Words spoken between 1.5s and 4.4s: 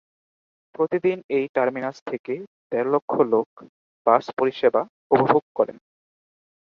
terminus থেকে দেড় লক্ষ লোক বাস